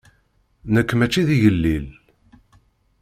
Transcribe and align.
Nekk 0.73 0.91
maci 0.99 1.21
d 1.27 1.29
igellil. 1.35 1.85